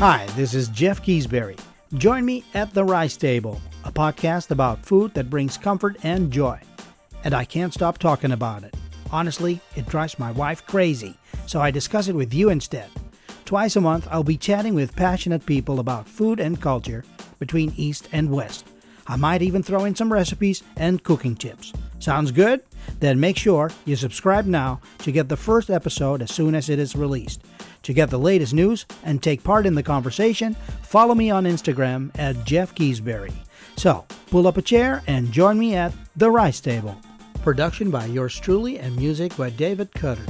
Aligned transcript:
Hi, 0.00 0.24
this 0.34 0.54
is 0.54 0.68
Jeff 0.68 1.02
Keasberry. 1.02 1.60
Join 1.92 2.24
me 2.24 2.42
at 2.54 2.72
The 2.72 2.82
Rice 2.82 3.18
Table, 3.18 3.60
a 3.84 3.92
podcast 3.92 4.50
about 4.50 4.82
food 4.82 5.12
that 5.12 5.28
brings 5.28 5.58
comfort 5.58 5.98
and 6.02 6.32
joy. 6.32 6.58
And 7.22 7.34
I 7.34 7.44
can't 7.44 7.74
stop 7.74 7.98
talking 7.98 8.32
about 8.32 8.64
it. 8.64 8.74
Honestly, 9.10 9.60
it 9.76 9.86
drives 9.86 10.18
my 10.18 10.32
wife 10.32 10.64
crazy, 10.64 11.18
so 11.46 11.60
I 11.60 11.70
discuss 11.70 12.08
it 12.08 12.14
with 12.14 12.32
you 12.32 12.48
instead. 12.48 12.88
Twice 13.44 13.76
a 13.76 13.82
month, 13.82 14.08
I'll 14.10 14.24
be 14.24 14.38
chatting 14.38 14.72
with 14.72 14.96
passionate 14.96 15.44
people 15.44 15.80
about 15.80 16.08
food 16.08 16.40
and 16.40 16.58
culture 16.58 17.04
between 17.38 17.74
East 17.76 18.08
and 18.10 18.30
West. 18.30 18.66
I 19.06 19.16
might 19.16 19.42
even 19.42 19.62
throw 19.62 19.84
in 19.84 19.94
some 19.94 20.10
recipes 20.10 20.62
and 20.76 21.04
cooking 21.04 21.36
tips. 21.36 21.74
Sounds 21.98 22.30
good? 22.30 22.62
Then 22.98 23.20
make 23.20 23.36
sure 23.36 23.70
you 23.84 23.96
subscribe 23.96 24.46
now 24.46 24.80
to 24.98 25.12
get 25.12 25.28
the 25.28 25.36
first 25.36 25.70
episode 25.70 26.22
as 26.22 26.32
soon 26.32 26.54
as 26.54 26.68
it 26.68 26.78
is 26.78 26.96
released. 26.96 27.42
To 27.84 27.92
get 27.92 28.10
the 28.10 28.18
latest 28.18 28.52
news 28.52 28.84
and 29.04 29.22
take 29.22 29.44
part 29.44 29.66
in 29.66 29.74
the 29.74 29.82
conversation, 29.82 30.54
follow 30.82 31.14
me 31.14 31.30
on 31.30 31.44
Instagram 31.44 32.10
at 32.18 32.44
Jeff 32.44 32.74
Keasberry. 32.74 33.32
So, 33.76 34.04
pull 34.30 34.46
up 34.46 34.56
a 34.56 34.62
chair 34.62 35.02
and 35.06 35.32
join 35.32 35.58
me 35.58 35.74
at 35.74 35.92
The 36.16 36.30
Rice 36.30 36.60
Table. 36.60 37.00
Production 37.42 37.90
by 37.90 38.04
yours 38.06 38.38
truly 38.38 38.78
and 38.78 38.94
music 38.96 39.34
by 39.36 39.48
David 39.48 39.92
Cutter. 39.92 40.26